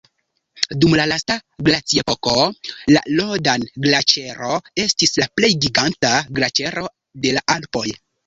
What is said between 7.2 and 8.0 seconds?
de la Alpoj.